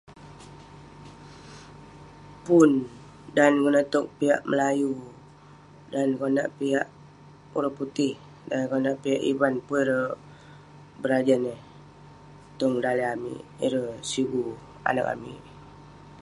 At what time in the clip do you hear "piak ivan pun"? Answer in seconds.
9.01-9.75